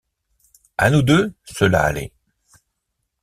À 0.79 0.89
nous 0.89 1.03
deux, 1.03 1.31
cela 1.45 1.83
allait. 1.83 2.11